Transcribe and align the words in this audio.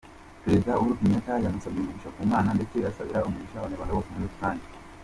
Perezida 0.43 0.77
Uhuru 0.79 0.97
Kenyatta 0.99 1.33
yamusabiye 1.45 1.81
umugisha 1.83 2.09
ku 2.15 2.21
Mana 2.31 2.49
ndetse 2.57 2.75
asabira 2.89 3.25
umugisha 3.27 3.55
abanyarwanda 3.57 3.93
bose 3.97 4.09
muri 4.11 4.27
rusange. 4.29 4.67